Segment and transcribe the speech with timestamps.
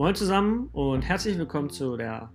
[0.00, 2.32] Moin zusammen und herzlich willkommen zu der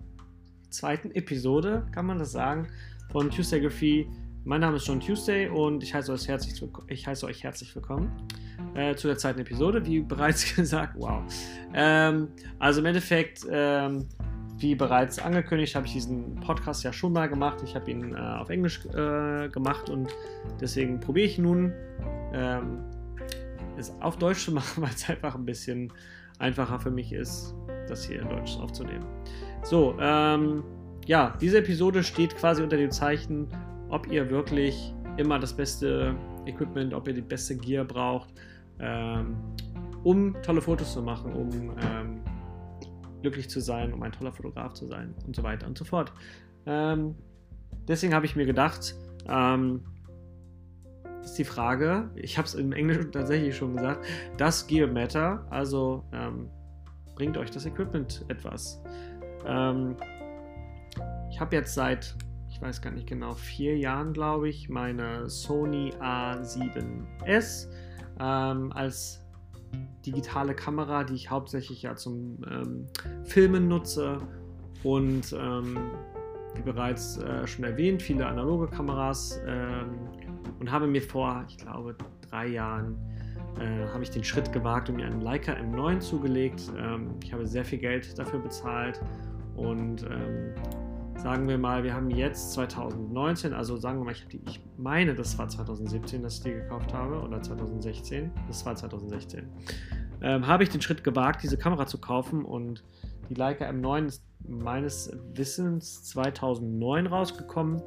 [0.69, 2.67] zweiten Episode, kann man das sagen,
[3.11, 4.07] von Tuesday Graffiti.
[4.43, 8.11] Mein Name ist John Tuesday und ich heiße euch herzlich, ich heiße euch herzlich willkommen
[8.75, 10.93] äh, zu der zweiten Episode, wie bereits gesagt.
[10.95, 11.23] Wow.
[11.73, 12.27] Ähm,
[12.59, 14.09] also im Endeffekt, ähm,
[14.59, 17.63] wie bereits angekündigt, habe ich diesen Podcast ja schon mal gemacht.
[17.63, 20.13] Ich habe ihn äh, auf Englisch äh, gemacht und
[20.61, 21.73] deswegen probiere ich nun,
[22.31, 22.83] ähm,
[23.75, 25.91] es auf Deutsch zu machen, weil es einfach ein bisschen
[26.39, 27.55] einfacher für mich ist,
[27.87, 29.05] das hier in Deutsch aufzunehmen.
[29.63, 30.63] So, ähm,
[31.05, 33.47] ja, diese Episode steht quasi unter dem Zeichen,
[33.89, 38.29] ob ihr wirklich immer das beste Equipment, ob ihr die beste Gear braucht,
[38.79, 39.35] ähm,
[40.03, 42.21] um tolle Fotos zu machen, um ähm,
[43.21, 46.11] glücklich zu sein, um ein toller Fotograf zu sein und so weiter und so fort.
[46.65, 47.15] Ähm,
[47.87, 48.95] deswegen habe ich mir gedacht,
[49.27, 49.81] ähm,
[51.25, 54.05] ist die Frage, ich habe es im Englischen tatsächlich schon gesagt,
[54.37, 56.49] das Gear Matter, also ähm,
[57.15, 58.81] bringt euch das Equipment etwas.
[59.45, 59.95] Ähm,
[61.29, 62.15] ich habe jetzt seit,
[62.49, 67.67] ich weiß gar nicht genau, vier Jahren, glaube ich, meine Sony A7S
[68.19, 69.25] ähm, als
[70.05, 72.87] digitale Kamera, die ich hauptsächlich ja zum ähm,
[73.23, 74.19] Filmen nutze
[74.83, 75.91] und ähm,
[76.55, 80.11] wie bereits äh, schon erwähnt, viele analoge Kameras ähm,
[80.59, 81.95] und habe mir vor, ich glaube,
[82.29, 82.97] drei Jahren
[83.59, 86.71] äh, habe ich den Schritt gewagt und mir einen Leica M9 zugelegt.
[86.77, 88.99] Ähm, ich habe sehr viel Geld dafür bezahlt
[89.55, 90.53] und ähm,
[91.17, 95.15] sagen wir mal, wir haben jetzt 2019, also sagen wir mal, ich, die, ich, meine,
[95.15, 98.31] das war 2017, dass ich die gekauft habe oder 2016.
[98.47, 99.47] Das war 2016.
[100.21, 102.83] Ähm, habe ich den Schritt gewagt, diese Kamera zu kaufen und
[103.29, 107.81] die Leica M9 ist meines Wissens 2009 rausgekommen.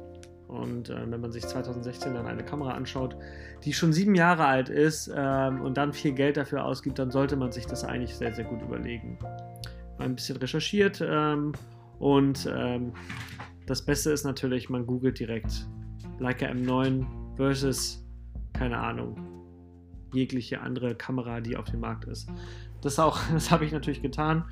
[0.49, 3.15] Und äh, wenn man sich 2016 dann eine Kamera anschaut,
[3.63, 7.35] die schon sieben Jahre alt ist ähm, und dann viel Geld dafür ausgibt, dann sollte
[7.35, 9.19] man sich das eigentlich sehr, sehr gut überlegen.
[9.99, 11.51] Ein bisschen recherchiert ähm,
[11.99, 12.93] und ähm,
[13.67, 15.67] das Beste ist natürlich, man googelt direkt
[16.17, 17.05] Leica M9
[17.35, 18.03] versus,
[18.53, 19.17] keine Ahnung,
[20.13, 22.27] jegliche andere Kamera, die auf dem Markt ist.
[22.81, 22.95] Das,
[23.33, 24.45] das habe ich natürlich getan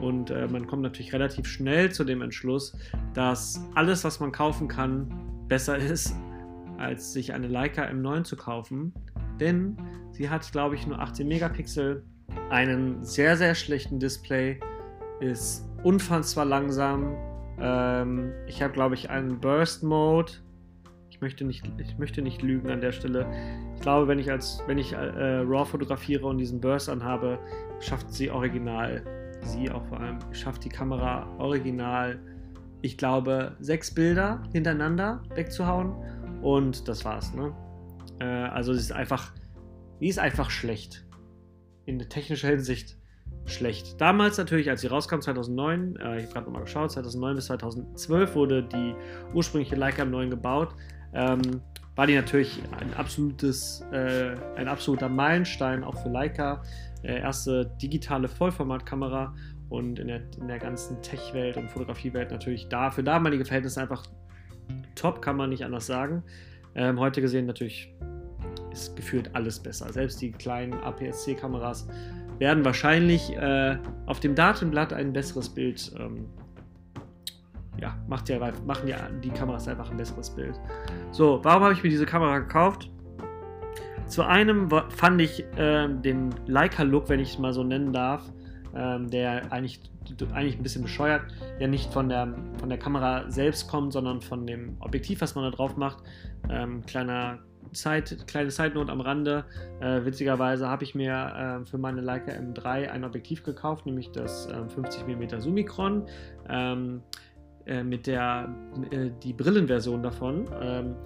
[0.00, 2.74] und äh, man kommt natürlich relativ schnell zu dem Entschluss,
[3.12, 6.16] dass alles, was man kaufen kann, besser ist,
[6.78, 8.94] als sich eine Leica M9 zu kaufen,
[9.38, 9.76] denn
[10.10, 12.02] sie hat, glaube ich, nur 18 Megapixel,
[12.48, 14.58] einen sehr, sehr schlechten Display,
[15.20, 17.14] ist unfassbar langsam.
[17.60, 20.32] Ähm, ich habe, glaube ich, einen Burst Mode.
[21.10, 23.26] Ich möchte, nicht, ich möchte nicht lügen an der Stelle.
[23.74, 27.38] Ich glaube, wenn ich als wenn ich äh, RAW fotografiere und diesen Burst anhabe,
[27.78, 29.04] schafft sie original,
[29.42, 32.18] sie auch vor allem, schafft die Kamera original,
[32.82, 35.94] ich glaube, sechs Bilder hintereinander wegzuhauen.
[36.42, 37.54] Und das war's, ne?
[38.18, 39.32] Äh, also sie ist einfach,
[40.00, 41.06] die ist einfach schlecht.
[41.86, 42.96] In technischer Hinsicht
[43.46, 44.00] schlecht.
[44.00, 48.34] Damals natürlich, als sie rauskam, 2009, äh, ich habe gerade nochmal geschaut, 2009 bis 2012
[48.34, 48.94] wurde die
[49.34, 50.74] ursprüngliche Leica M9 gebaut.
[51.14, 51.60] Ähm,
[51.94, 56.62] war die natürlich ein absolutes, äh, ein absoluter Meilenstein auch für Leica.
[57.02, 59.34] Äh, erste digitale Vollformatkamera
[59.72, 64.04] und in der, in der ganzen Tech-Welt und Fotografiewelt natürlich da für damalige Verhältnisse einfach
[64.94, 66.22] top, kann man nicht anders sagen.
[66.74, 67.94] Ähm, heute gesehen natürlich
[68.70, 69.90] ist gefühlt alles besser.
[69.90, 71.88] Selbst die kleinen APS-C-Kameras
[72.38, 75.90] werden wahrscheinlich äh, auf dem Datenblatt ein besseres Bild.
[75.98, 76.26] Ähm,
[77.78, 80.60] ja, macht ja, machen ja die Kameras einfach ein besseres Bild.
[81.12, 82.90] So, warum habe ich mir diese Kamera gekauft?
[84.06, 88.30] Zu einem fand ich äh, den Leica-Look, wenn ich es mal so nennen darf,
[88.74, 89.80] ähm, der eigentlich,
[90.32, 91.22] eigentlich ein bisschen bescheuert,
[91.58, 95.44] ja nicht von der, von der Kamera selbst kommt, sondern von dem Objektiv, was man
[95.44, 96.02] da drauf macht.
[96.48, 97.38] Ähm, kleiner
[97.72, 99.44] Side, kleine Note am Rande.
[99.80, 104.46] Äh, witzigerweise habe ich mir äh, für meine Leica M3 ein Objektiv gekauft, nämlich das
[104.46, 106.06] äh, 50mm Summicron.
[106.48, 107.02] Ähm,
[107.64, 108.48] äh, mit der
[108.90, 110.48] äh, die Brillenversion davon.
[110.60, 110.96] Ähm,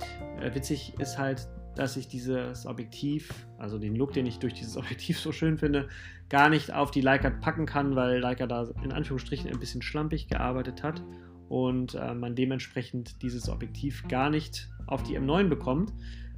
[0.40, 1.46] äh, witzig ist halt,
[1.76, 5.88] dass ich dieses Objektiv, also den Look, den ich durch dieses Objektiv so schön finde,
[6.28, 10.28] gar nicht auf die Leica packen kann, weil Leica da in Anführungsstrichen ein bisschen schlampig
[10.28, 11.02] gearbeitet hat
[11.48, 15.92] und äh, man dementsprechend dieses Objektiv gar nicht auf die M9 bekommt.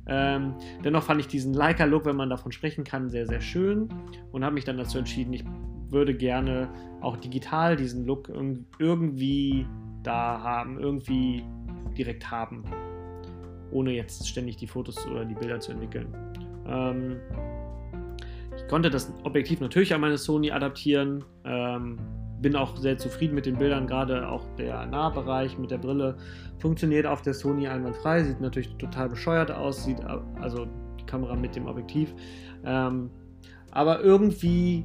[0.06, 0.54] Ähm,
[0.84, 3.88] dennoch fand ich diesen Leica-Look, wenn man davon sprechen kann, sehr, sehr schön
[4.32, 5.44] und habe mich dann dazu entschieden, ich
[5.90, 6.68] würde gerne
[7.00, 8.30] auch digital diesen Look
[8.78, 9.66] irgendwie
[10.02, 11.44] da haben, irgendwie
[11.96, 12.64] direkt haben,
[13.70, 16.14] ohne jetzt ständig die Fotos oder die Bilder zu entwickeln.
[16.66, 17.20] Ähm,
[18.56, 21.24] ich konnte das Objektiv natürlich an meine Sony adaptieren.
[21.44, 21.98] Ähm,
[22.40, 26.16] bin auch sehr zufrieden mit den Bildern, gerade auch der Nahbereich mit der Brille
[26.58, 30.00] funktioniert auf der Sony einwandfrei, sieht natürlich total bescheuert aus, sieht
[30.40, 30.66] also
[31.00, 32.14] die Kamera mit dem Objektiv.
[32.64, 33.10] Ähm,
[33.70, 34.84] aber irgendwie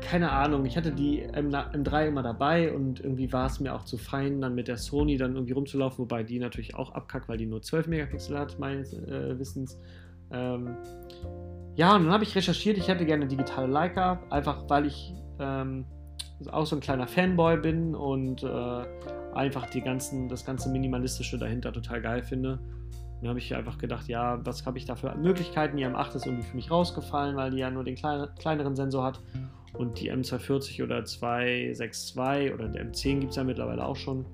[0.00, 3.84] keine Ahnung, ich hatte die M, M3 immer dabei und irgendwie war es mir auch
[3.84, 7.38] zu fein, dann mit der Sony dann irgendwie rumzulaufen, wobei die natürlich auch abkackt, weil
[7.38, 9.78] die nur 12 Megapixel hat, meines äh, Wissens.
[10.30, 10.76] Ähm,
[11.76, 15.84] ja, und dann habe ich recherchiert, ich hätte gerne digitale Leica, einfach weil ich ähm,
[16.50, 18.84] auch so ein kleiner Fanboy bin und äh,
[19.34, 22.58] einfach die ganzen, das ganze Minimalistische dahinter total geil finde.
[23.20, 25.76] Dann habe ich einfach gedacht, ja, was habe ich da für Möglichkeiten?
[25.76, 29.04] Die M8 ist irgendwie für mich rausgefallen, weil die ja nur den kleine, kleineren Sensor
[29.04, 29.20] hat.
[29.74, 34.24] Und die M240 oder 262 oder der M10 gibt es ja mittlerweile auch schon.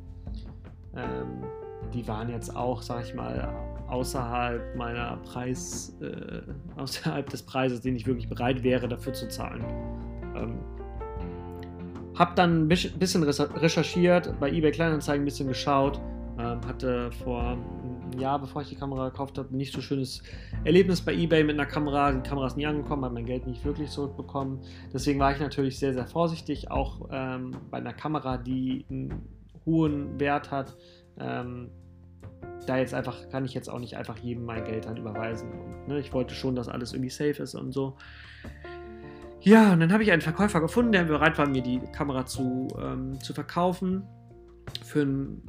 [0.96, 1.44] Ähm,
[1.92, 3.52] die waren jetzt auch, sag ich mal,
[3.88, 6.42] außerhalb meiner Preis, äh,
[6.76, 9.64] außerhalb des Preises, den ich wirklich bereit wäre, dafür zu zahlen.
[10.36, 10.58] Ähm,
[12.16, 16.00] hab dann ein bisschen recherchiert, bei eBay Kleinanzeigen ein bisschen geschaut,
[16.38, 17.58] ähm, hatte vor
[18.18, 20.22] Jahr, bevor ich die Kamera gekauft habe, nicht so schönes
[20.64, 22.12] Erlebnis bei eBay mit einer Kamera.
[22.12, 24.60] Die Kamera ist nie angekommen, habe mein Geld nicht wirklich zurückbekommen.
[24.92, 29.22] Deswegen war ich natürlich sehr, sehr vorsichtig, auch ähm, bei einer Kamera, die einen
[29.66, 30.76] hohen Wert hat.
[31.18, 31.70] Ähm,
[32.66, 35.50] da jetzt einfach, kann ich jetzt auch nicht einfach jedem mein Geld dann überweisen.
[35.52, 37.96] Und, ne, ich wollte schon, dass alles irgendwie safe ist und so.
[39.40, 42.68] Ja, und dann habe ich einen Verkäufer gefunden, der bereit war, mir die Kamera zu,
[42.80, 44.04] ähm, zu verkaufen.
[44.82, 45.42] Für einen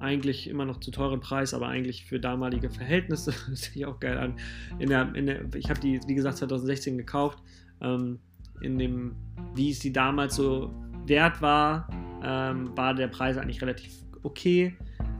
[0.00, 4.18] eigentlich immer noch zu teuren Preis, aber eigentlich für damalige Verhältnisse, das sieht auch geil
[4.18, 4.34] an.
[4.78, 7.38] In der, in der, ich habe die, wie gesagt, 2016 gekauft.
[7.80, 8.18] Ähm,
[8.60, 9.14] in dem,
[9.54, 10.70] wie es die damals so
[11.06, 11.88] wert war,
[12.22, 13.92] ähm, war der Preis eigentlich relativ
[14.22, 14.76] okay.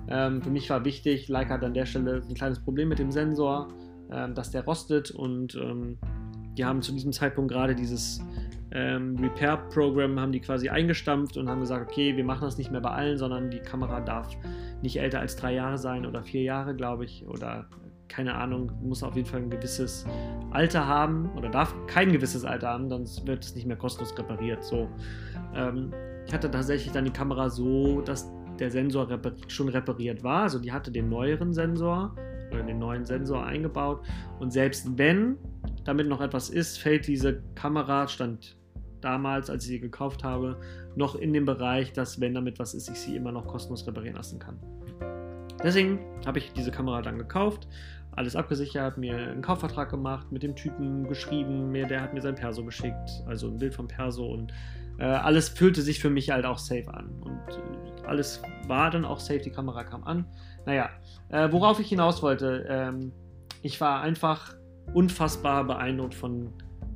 [0.08, 3.10] Ähm, für mich war wichtig, Leica hat an der Stelle ein kleines Problem mit dem
[3.10, 3.68] Sensor,
[4.10, 5.98] ähm, dass der rostet und ähm,
[6.58, 8.20] die haben zu diesem Zeitpunkt gerade dieses
[8.72, 12.80] ähm, Repair-Programm haben die quasi eingestampft und haben gesagt, okay, wir machen das nicht mehr
[12.80, 14.36] bei allen, sondern die Kamera darf
[14.82, 17.66] nicht älter als drei Jahre sein oder vier Jahre, glaube ich, oder
[18.08, 20.04] keine Ahnung, muss auf jeden Fall ein gewisses
[20.50, 24.64] Alter haben oder darf kein gewisses Alter haben, sonst wird es nicht mehr kostenlos repariert.
[24.64, 24.88] So,
[25.54, 25.92] ähm,
[26.26, 30.58] ich hatte tatsächlich dann die Kamera so, dass der Sensor repar schon repariert war, also
[30.58, 32.14] die hatte den neueren Sensor
[32.50, 34.04] oder den neuen Sensor eingebaut
[34.38, 35.36] und selbst wenn
[35.84, 38.56] damit noch etwas ist, fällt diese Kamera, stand
[39.00, 40.56] damals, als ich sie gekauft habe,
[40.96, 44.16] noch in dem Bereich, dass wenn damit was ist, ich sie immer noch kostenlos reparieren
[44.16, 44.58] lassen kann.
[45.62, 47.68] Deswegen habe ich diese Kamera dann gekauft,
[48.12, 52.34] alles abgesichert, mir einen Kaufvertrag gemacht, mit dem Typen geschrieben, mir, der hat mir sein
[52.34, 54.52] Perso geschickt, also ein Bild vom Perso und
[54.98, 57.10] äh, alles fühlte sich für mich halt auch safe an.
[57.20, 60.26] Und äh, alles war dann auch safe, die Kamera kam an.
[60.66, 60.90] Naja,
[61.28, 63.12] äh, worauf ich hinaus wollte, ähm,
[63.62, 64.54] ich war einfach
[64.92, 66.52] unfassbar beeindruckt von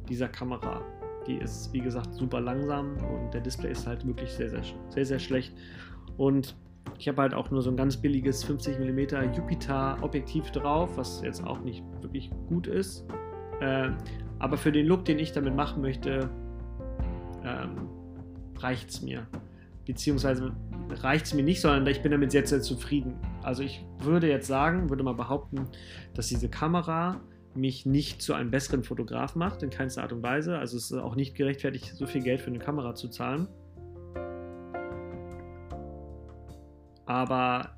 [0.08, 0.82] dieser Kamera.
[1.26, 5.06] Die ist, wie gesagt, super langsam und der Display ist halt wirklich sehr, sehr, sehr,
[5.06, 5.54] sehr schlecht.
[6.16, 6.56] Und
[6.98, 11.22] ich habe halt auch nur so ein ganz billiges 50 mm Jupiter Objektiv drauf, was
[11.22, 13.06] jetzt auch nicht wirklich gut ist.
[13.60, 13.90] Äh,
[14.38, 16.28] aber für den Look, den ich damit machen möchte,
[17.44, 17.88] ähm,
[18.58, 19.26] reicht es mir.
[19.86, 20.52] Beziehungsweise
[20.90, 23.14] reicht es mir nicht, sondern ich bin damit sehr, sehr zufrieden.
[23.42, 25.66] Also ich würde jetzt sagen, würde mal behaupten,
[26.14, 27.20] dass diese Kamera
[27.56, 30.58] mich nicht zu einem besseren Fotograf macht, in keinster Art und Weise.
[30.58, 33.48] Also es ist auch nicht gerechtfertigt, so viel Geld für eine Kamera zu zahlen.
[37.06, 37.76] Aber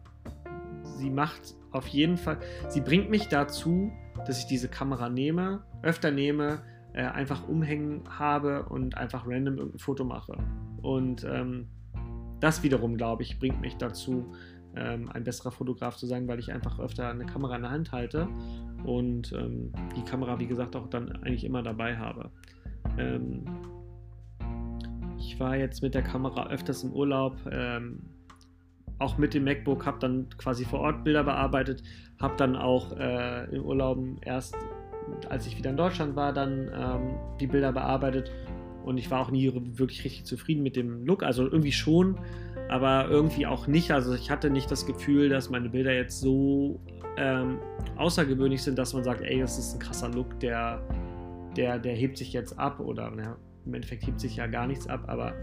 [0.82, 2.38] sie macht auf jeden Fall,
[2.68, 3.92] sie bringt mich dazu,
[4.26, 6.62] dass ich diese Kamera nehme, öfter nehme,
[6.94, 10.38] äh, einfach umhängen habe und einfach random irgendein Foto mache.
[10.80, 11.68] Und ähm,
[12.40, 14.32] das wiederum, glaube ich, bringt mich dazu,
[14.76, 17.92] ähm, ein besserer Fotograf zu sein, weil ich einfach öfter eine Kamera in der Hand
[17.92, 18.28] halte
[18.84, 22.30] und ähm, die Kamera, wie gesagt, auch dann eigentlich immer dabei habe.
[22.98, 23.44] Ähm,
[25.18, 28.02] ich war jetzt mit der Kamera öfters im Urlaub, ähm,
[28.98, 31.82] auch mit dem MacBook, habe dann quasi vor Ort Bilder bearbeitet,
[32.20, 34.56] habe dann auch äh, im Urlaub erst,
[35.28, 38.30] als ich wieder in Deutschland war, dann ähm, die Bilder bearbeitet
[38.86, 42.20] und ich war auch nie wirklich richtig zufrieden mit dem Look, also irgendwie schon,
[42.68, 43.90] aber irgendwie auch nicht.
[43.90, 46.78] Also ich hatte nicht das Gefühl, dass meine Bilder jetzt so
[47.16, 47.58] ähm,
[47.96, 50.80] außergewöhnlich sind, dass man sagt, ey, das ist ein krasser Look, der,
[51.56, 54.86] der, der hebt sich jetzt ab oder na, im Endeffekt hebt sich ja gar nichts
[54.86, 55.34] ab, aber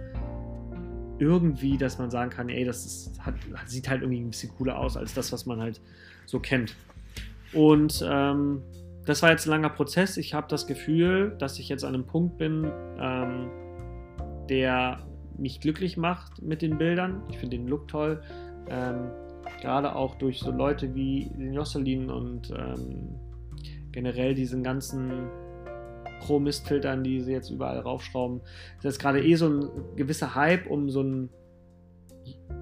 [1.20, 3.36] irgendwie, dass man sagen kann, ey, das ist, hat,
[3.66, 5.82] sieht halt irgendwie ein bisschen cooler aus als das, was man halt
[6.26, 6.76] so kennt.
[7.52, 8.62] Und ähm,
[9.06, 10.18] das war jetzt ein langer Prozess.
[10.18, 13.50] Ich habe das Gefühl, dass ich jetzt an einem Punkt bin, ähm,
[14.50, 15.00] der
[15.38, 17.24] mich glücklich macht mit den Bildern.
[17.30, 18.22] Ich finde den Look toll.
[18.70, 19.12] Ähm,
[19.62, 23.16] gerade auch durch so Leute wie den Josselin und ähm,
[23.92, 25.30] generell diesen ganzen
[26.22, 28.42] Pro-Mist-Filtern, die sie jetzt überall raufschrauben.
[28.82, 31.30] Das ist gerade eh so ein gewisser Hype um so einen,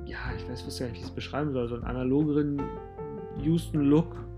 [0.05, 2.61] ja, ich weiß, wie ich es beschreiben soll, so einen analogeren
[3.39, 4.30] Houston-Look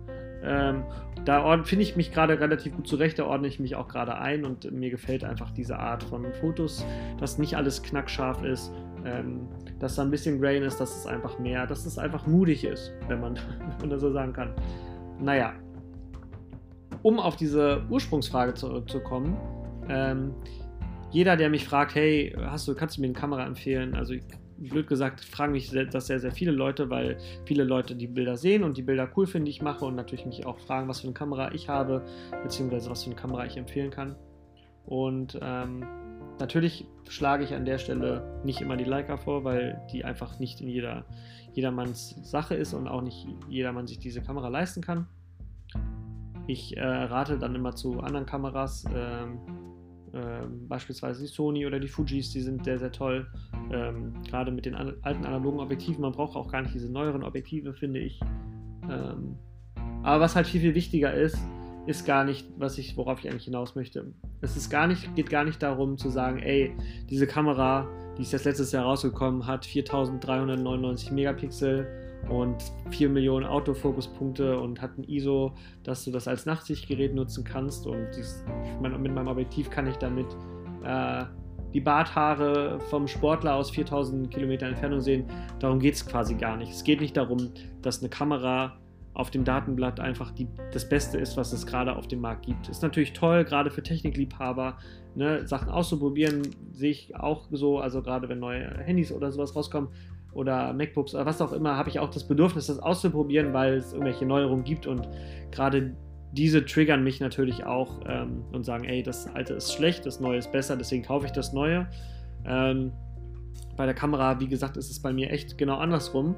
[0.44, 0.84] Ähm,
[1.26, 4.44] da finde ich mich gerade relativ gut zurecht, da ordne ich mich auch gerade ein
[4.44, 6.86] und mir gefällt einfach diese Art von Fotos,
[7.20, 8.74] dass nicht alles knackscharf ist,
[9.06, 9.48] ähm,
[9.80, 12.94] dass da ein bisschen Grain ist, dass es einfach mehr, dass es einfach mutig ist,
[13.08, 14.54] wenn man, wenn man das so sagen kann.
[15.20, 15.54] Naja,
[17.04, 19.38] um auf diese Ursprungsfrage zurückzukommen,
[19.88, 20.34] ähm,
[21.12, 23.94] jeder, der mich fragt, hey, hast du, kannst du mir eine Kamera empfehlen?
[23.94, 24.16] Also
[24.70, 28.64] blöd gesagt, fragen mich das sehr, sehr viele Leute, weil viele Leute die Bilder sehen
[28.64, 31.08] und die Bilder cool finden, die ich mache und natürlich mich auch fragen, was für
[31.08, 32.04] eine Kamera ich habe,
[32.44, 34.16] beziehungsweise was für eine Kamera ich empfehlen kann.
[34.86, 35.86] Und ähm,
[36.40, 40.62] natürlich schlage ich an der Stelle nicht immer die Leica vor, weil die einfach nicht
[40.62, 41.06] in jeder,
[41.54, 45.08] jedermanns Sache ist und auch nicht jedermann sich diese Kamera leisten kann.
[46.48, 49.40] Ich äh, rate dann immer zu anderen Kameras, ähm,
[50.14, 53.26] ähm, beispielsweise die Sony oder die Fujis, die sind sehr, sehr toll.
[53.72, 56.02] Ähm, gerade mit den alten analogen Objektiven.
[56.02, 58.20] Man braucht auch gar nicht diese neueren Objektive, finde ich.
[58.90, 59.36] Ähm,
[60.04, 61.38] aber was halt viel, viel wichtiger ist,
[61.86, 64.14] ist gar nicht, was ich, worauf ich eigentlich hinaus möchte.
[64.42, 66.76] Es ist gar nicht, geht gar nicht darum zu sagen, ey,
[67.10, 71.88] diese Kamera, die ist jetzt letztes Jahr rausgekommen, hat 4399 Megapixel
[72.30, 72.56] und
[72.92, 75.54] 4 Millionen Autofokuspunkte und hat ein ISO,
[75.84, 77.86] dass du das als Nachtsichtgerät nutzen kannst.
[77.86, 78.44] Und dies,
[78.82, 80.28] mein, mit meinem Objektiv kann ich damit
[80.84, 81.26] äh,
[81.74, 85.26] die Barthaare vom Sportler aus 4000 Kilometer Entfernung sehen.
[85.60, 86.72] Darum geht es quasi gar nicht.
[86.72, 87.52] Es geht nicht darum,
[87.82, 88.78] dass eine Kamera
[89.14, 92.68] auf dem Datenblatt einfach die, das Beste ist, was es gerade auf dem Markt gibt.
[92.68, 94.78] Ist natürlich toll, gerade für Technikliebhaber,
[95.16, 96.42] ne, Sachen auszuprobieren,
[96.72, 99.90] sehe ich auch so, also gerade wenn neue Handys oder sowas rauskommen,
[100.34, 103.94] oder MacBooks oder was auch immer, habe ich auch das Bedürfnis, das auszuprobieren, weil es
[103.94, 105.08] irgendwelche Neuerungen gibt und
[105.52, 105.96] gerade
[106.32, 110.40] diese triggern mich natürlich auch ähm, und sagen, ey, das alte ist schlecht, das neue
[110.40, 111.88] ist besser, deswegen kaufe ich das neue.
[112.46, 112.92] Ähm,
[113.78, 116.36] bei der Kamera, wie gesagt, ist es bei mir echt genau andersrum.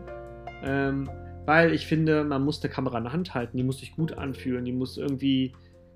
[0.63, 1.09] Ähm,
[1.45, 4.17] weil ich finde, man muss eine Kamera in der Hand halten, die muss sich gut
[4.17, 5.53] anfühlen, die muss irgendwie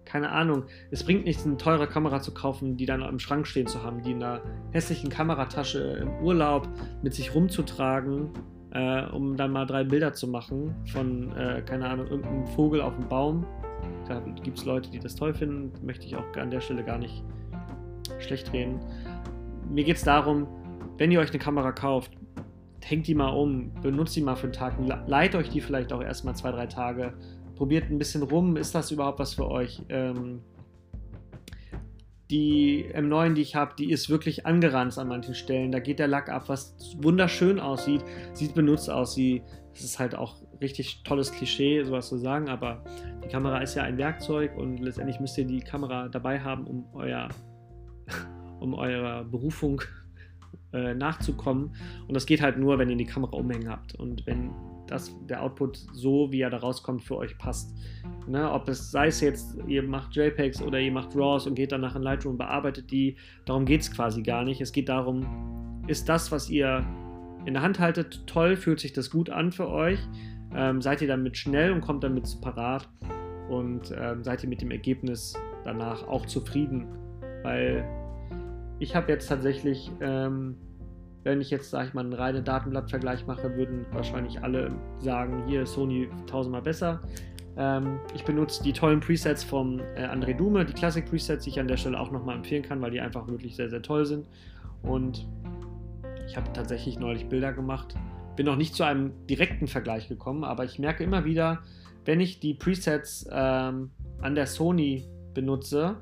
[0.09, 3.67] keine Ahnung, es bringt nichts, eine teure Kamera zu kaufen, die dann im Schrank stehen
[3.67, 4.41] zu haben, die in einer
[4.71, 6.67] hässlichen Kameratasche im Urlaub
[7.03, 8.29] mit sich rumzutragen,
[8.71, 12.95] äh, um dann mal drei Bilder zu machen von, äh, keine Ahnung, irgendeinem Vogel auf
[12.95, 13.45] dem Baum.
[14.07, 16.97] Da gibt es Leute, die das toll finden, möchte ich auch an der Stelle gar
[16.97, 17.23] nicht
[18.17, 18.79] schlecht reden.
[19.69, 20.47] Mir geht es darum,
[20.97, 22.11] wenn ihr euch eine Kamera kauft,
[22.83, 24.75] hängt die mal um, benutzt die mal für einen Tag,
[25.07, 27.13] leiht euch die vielleicht auch erstmal zwei, drei Tage
[27.59, 29.81] probiert ein bisschen rum, ist das überhaupt was für euch?
[29.89, 30.41] Ähm,
[32.31, 35.71] die M9, die ich habe, die ist wirklich angeranzt an manchen Stellen.
[35.71, 38.01] Da geht der Lack ab, was wunderschön aussieht,
[38.33, 39.13] sieht benutzt aus.
[39.13, 39.41] Sie,
[39.73, 42.83] das ist halt auch richtig tolles Klischee, sowas zu sagen, aber
[43.23, 46.85] die Kamera ist ja ein Werkzeug und letztendlich müsst ihr die Kamera dabei haben, um
[46.93, 47.27] euer,
[48.61, 49.81] um eurer Berufung
[50.73, 51.75] äh, nachzukommen.
[52.07, 54.51] Und das geht halt nur, wenn ihr die Kamera umhängen habt und wenn
[54.89, 57.75] dass der Output so, wie er da rauskommt, für euch passt.
[58.27, 61.71] Ne, ob es sei es jetzt, ihr macht JPEGs oder ihr macht RAWs und geht
[61.71, 63.15] danach in Lightroom und bearbeitet die,
[63.45, 64.61] darum geht es quasi gar nicht.
[64.61, 66.85] Es geht darum, ist das, was ihr
[67.45, 69.99] in der Hand haltet, toll, fühlt sich das gut an für euch?
[70.55, 72.89] Ähm, seid ihr damit schnell und kommt damit parat?
[73.49, 76.87] Und ähm, seid ihr mit dem Ergebnis danach auch zufrieden?
[77.43, 77.83] Weil
[78.79, 80.55] ich habe jetzt tatsächlich ähm,
[81.23, 85.65] wenn ich jetzt, sage ich mal, einen reinen Datenblattvergleich mache, würden wahrscheinlich alle sagen, hier
[85.65, 87.01] Sony tausendmal besser.
[87.57, 91.59] Ähm, ich benutze die tollen Presets von äh, André Dume, die Classic Presets, die ich
[91.59, 94.27] an der Stelle auch nochmal empfehlen kann, weil die einfach wirklich sehr, sehr toll sind.
[94.81, 95.27] Und
[96.25, 97.95] ich habe tatsächlich neulich Bilder gemacht.
[98.37, 101.59] Bin noch nicht zu einem direkten Vergleich gekommen, aber ich merke immer wieder,
[102.05, 105.97] wenn ich die Presets ähm, an der Sony benutze,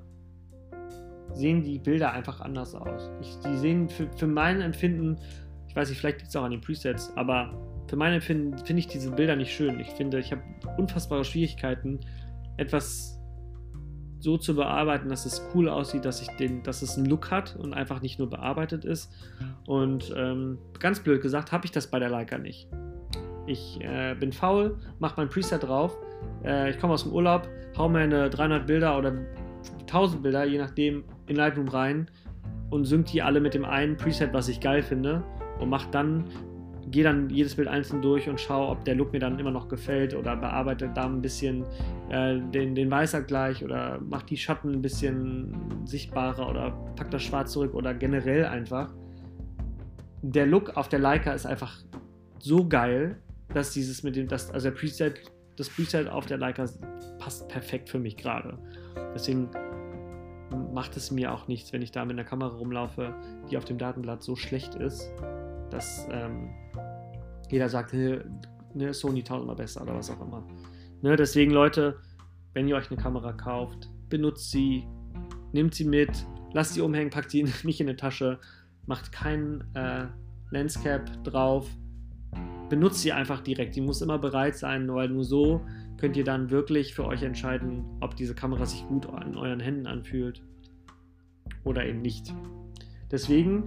[1.34, 3.12] sehen die Bilder einfach anders aus.
[3.22, 5.18] Ich, die sehen für, für mein Empfinden,
[5.68, 7.54] ich weiß nicht, vielleicht liegt es auch an den Presets, aber
[7.88, 9.80] für mein Empfinden finde ich diese Bilder nicht schön.
[9.80, 10.42] Ich finde, ich habe
[10.78, 12.00] unfassbare Schwierigkeiten,
[12.58, 13.18] etwas
[14.20, 17.56] so zu bearbeiten, dass es cool aussieht, dass, ich den, dass es einen Look hat
[17.56, 19.12] und einfach nicht nur bearbeitet ist.
[19.66, 22.68] Und ähm, ganz blöd gesagt, habe ich das bei der Leica nicht.
[23.46, 25.96] Ich äh, bin faul, mache mein Preset drauf,
[26.44, 29.14] äh, ich komme aus dem Urlaub, hau mir eine 300 Bilder oder
[29.82, 32.10] 1000 Bilder, je nachdem, in Lightroom rein
[32.70, 35.24] und sync die alle mit dem einen Preset, was ich geil finde
[35.60, 36.26] und mach dann,
[36.90, 39.68] gehe dann jedes Bild einzeln durch und schaue, ob der Look mir dann immer noch
[39.68, 41.64] gefällt oder bearbeite da ein bisschen
[42.10, 45.56] äh, den, den Weißabgleich oder mach die Schatten ein bisschen
[45.86, 48.94] sichtbarer oder pack das Schwarz zurück oder generell einfach.
[50.22, 51.78] Der Look auf der Leica ist einfach
[52.40, 53.18] so geil,
[53.54, 56.66] dass dieses mit dem, das, also der Preset, das Preset auf der Leica
[57.20, 58.58] passt perfekt für mich gerade.
[59.14, 59.50] Deswegen
[60.74, 63.14] macht es mir auch nichts, wenn ich da mit einer Kamera rumlaufe,
[63.50, 65.12] die auf dem Datenblatt so schlecht ist,
[65.70, 66.50] dass ähm,
[67.50, 70.46] jeder sagt, ne, Sony tausendmal besser oder was auch immer.
[71.02, 71.98] Ne, deswegen, Leute,
[72.54, 74.88] wenn ihr euch eine Kamera kauft, benutzt sie,
[75.54, 78.40] nehmt sie mit, lasst sie umhängen, packt sie nicht in eine Tasche,
[78.86, 80.06] macht keinen äh,
[80.52, 81.70] Lenscap drauf,
[82.70, 83.76] benutzt sie einfach direkt.
[83.76, 85.62] Die muss immer bereit sein, weil nur so
[85.98, 89.88] könnt ihr dann wirklich für euch entscheiden, ob diese Kamera sich gut an euren Händen
[89.88, 90.44] anfühlt
[91.64, 92.34] oder eben nicht.
[93.12, 93.64] Deswegen,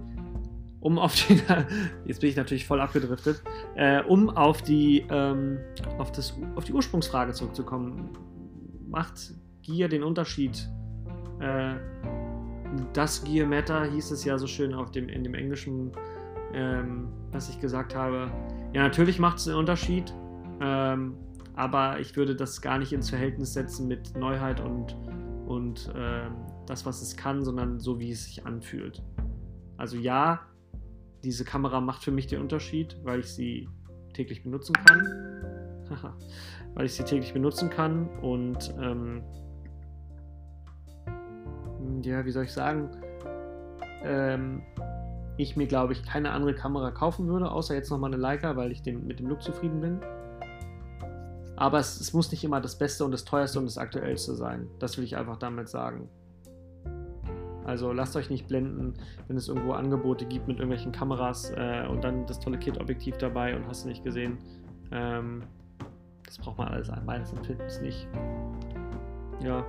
[0.79, 1.41] um auf die,
[2.05, 3.41] jetzt bin ich natürlich voll abgedriftet,
[3.75, 5.59] äh, um auf die, ähm,
[5.97, 8.09] auf, das, auf die Ursprungsfrage zurückzukommen,
[8.87, 9.33] macht
[9.63, 10.69] Gear den Unterschied?
[11.39, 11.75] Äh,
[12.93, 15.91] das Gear Matter hieß es ja so schön auf dem, in dem Englischen,
[16.53, 18.31] ähm, was ich gesagt habe.
[18.73, 20.13] Ja, natürlich macht es einen Unterschied.
[20.61, 21.15] Ähm,
[21.55, 24.95] aber ich würde das gar nicht ins Verhältnis setzen mit Neuheit und,
[25.47, 26.29] und äh,
[26.65, 29.03] das, was es kann, sondern so, wie es sich anfühlt.
[29.77, 30.41] Also ja,
[31.23, 33.67] diese Kamera macht für mich den Unterschied, weil ich sie
[34.13, 35.31] täglich benutzen kann.
[36.73, 39.23] weil ich sie täglich benutzen kann und ähm,
[42.03, 42.89] ja, wie soll ich sagen,
[44.03, 44.61] ähm,
[45.37, 48.71] ich mir glaube ich keine andere Kamera kaufen würde, außer jetzt nochmal eine Leica, weil
[48.71, 49.99] ich den, mit dem Look zufrieden bin.
[51.61, 54.67] Aber es, es, muss nicht immer das Beste und das Teuerste und das Aktuellste sein.
[54.79, 56.09] Das will ich einfach damit sagen.
[57.65, 58.95] Also lasst euch nicht blenden,
[59.27, 63.55] wenn es irgendwo Angebote gibt mit irgendwelchen Kameras äh, und dann das tolle Kit-Objektiv dabei
[63.55, 64.39] und hast du nicht gesehen.
[64.91, 65.43] Ähm,
[66.25, 68.07] das braucht man alles meines Empfindens nicht.
[69.43, 69.63] Ja,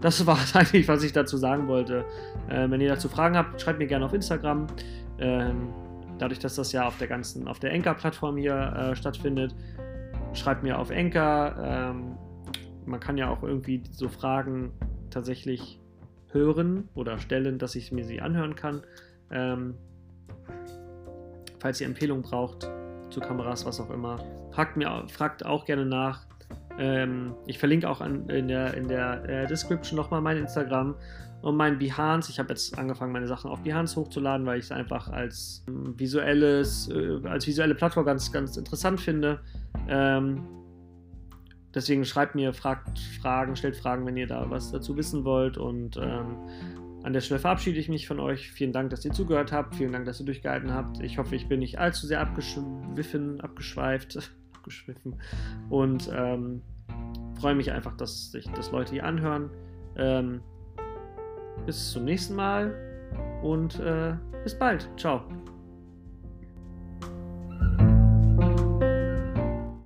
[0.00, 2.04] das war eigentlich, was ich dazu sagen wollte.
[2.48, 4.66] Äh, wenn ihr dazu Fragen habt, schreibt mir gerne auf Instagram.
[5.20, 5.68] Ähm,
[6.18, 9.54] dadurch, dass das ja auf der ganzen, auf der Enker-Plattform hier äh, stattfindet,
[10.34, 11.56] schreibt mir auf Enker.
[11.62, 12.16] Ähm,
[12.86, 14.72] man kann ja auch irgendwie so Fragen
[15.10, 15.80] tatsächlich
[16.30, 18.82] hören oder stellen, dass ich mir sie anhören kann.
[19.30, 19.74] Ähm,
[21.60, 22.68] falls ihr Empfehlungen braucht
[23.10, 24.18] zu Kameras, was auch immer,
[24.50, 26.26] fragt, mir, fragt auch gerne nach.
[26.78, 30.96] Ähm, ich verlinke auch an, in der, in der äh, Description nochmal mein Instagram
[31.42, 32.30] und mein Behance.
[32.30, 35.72] Ich habe jetzt angefangen, meine Sachen auf Behance hochzuladen, weil ich es einfach als äh,
[35.98, 39.40] visuelles, äh, als visuelle Plattform ganz, ganz interessant finde.
[39.88, 40.44] Ähm,
[41.74, 45.58] deswegen schreibt mir, fragt Fragen, stellt Fragen, wenn ihr da was dazu wissen wollt.
[45.58, 46.36] Und ähm,
[47.02, 48.50] an der Stelle verabschiede ich mich von euch.
[48.50, 49.74] Vielen Dank, dass ihr zugehört habt.
[49.74, 51.00] Vielen Dank, dass ihr durchgehalten habt.
[51.02, 54.18] Ich hoffe, ich bin nicht allzu sehr abgeschwiffen, abgeschweift,
[54.54, 55.20] abgeschwiffen.
[55.68, 56.62] Und ähm,
[57.38, 59.50] freue mich einfach, dass sich das Leute hier anhören.
[59.96, 60.40] Ähm,
[61.66, 62.74] bis zum nächsten Mal
[63.42, 64.88] und äh, bis bald.
[64.96, 65.22] Ciao.